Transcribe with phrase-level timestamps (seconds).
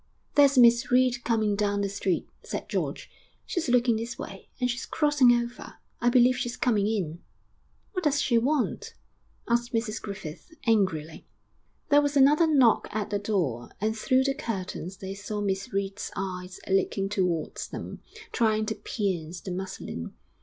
[0.33, 3.07] 'There's Miss Reed coming down the street,' said George.
[3.45, 5.75] 'She's looking this way, and she's crossing over.
[5.99, 7.21] I believe she's coming in.'
[7.91, 8.95] 'What does she want?'
[9.47, 11.27] asked Mrs Griffith, angrily.
[11.89, 16.11] There was another knock at the door, and through the curtains they saw Miss Reed's
[16.15, 20.15] eyes looking towards them, trying to pierce the muslin.